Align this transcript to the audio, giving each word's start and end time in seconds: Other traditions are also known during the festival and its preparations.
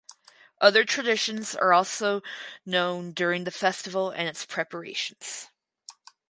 Other 0.59 0.83
traditions 0.83 1.53
are 1.53 1.73
also 1.73 2.23
known 2.65 3.11
during 3.11 3.43
the 3.43 3.51
festival 3.51 4.09
and 4.09 4.27
its 4.27 4.47
preparations. 4.47 5.49